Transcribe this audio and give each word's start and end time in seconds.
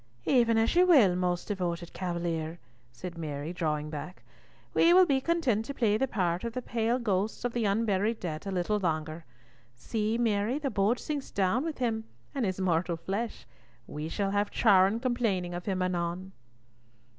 "Even 0.25 0.57
as 0.57 0.73
you 0.75 0.87
will, 0.87 1.15
most 1.15 1.47
devoted 1.47 1.93
cavalier," 1.93 2.57
said 2.91 3.19
Mary, 3.19 3.53
drawing 3.53 3.91
back; 3.91 4.23
"we 4.73 4.95
will 4.95 5.05
be 5.05 5.21
content 5.21 5.63
to 5.65 5.75
play 5.75 5.95
the 5.95 6.07
part 6.07 6.43
of 6.43 6.53
the 6.53 6.61
pale 6.63 6.97
ghosts 6.97 7.45
of 7.45 7.53
the 7.53 7.65
unburied 7.65 8.19
dead 8.19 8.47
a 8.47 8.51
little 8.51 8.79
longer. 8.79 9.25
See, 9.75 10.17
Mary, 10.17 10.57
the 10.57 10.71
boat 10.71 10.97
sinks 10.97 11.29
down 11.29 11.63
with 11.63 11.77
him 11.77 12.05
and 12.33 12.47
his 12.47 12.59
mortal 12.59 12.97
flesh! 12.97 13.45
We 13.85 14.09
shall 14.09 14.31
have 14.31 14.49
Charon 14.49 14.99
complaining 14.99 15.53
of 15.53 15.67
him 15.67 15.83
anon." 15.83 16.31